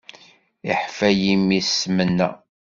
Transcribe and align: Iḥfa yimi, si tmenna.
Iḥfa 0.71 1.09
yimi, 1.21 1.59
si 1.63 1.75
tmenna. 1.83 2.29